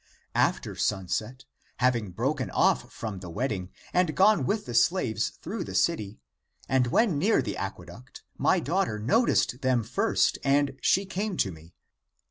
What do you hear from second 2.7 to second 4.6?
from the wed ding, and gone